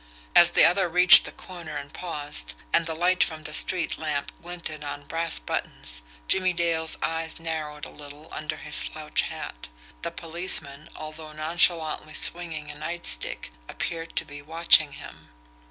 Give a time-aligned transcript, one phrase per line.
[0.35, 4.31] As the other reached the corner and paused, and the light from the street lamp
[4.41, 9.69] glinted on brass buttons, Jimmie Dale's eyes narrowed a little under his slouch hat.
[10.01, 15.29] The policeman, although nonchalantly swinging a nightstick, appeared to be watching him.